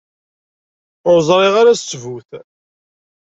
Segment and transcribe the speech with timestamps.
[1.09, 2.29] Ur ẓriɣ ara s ttbut.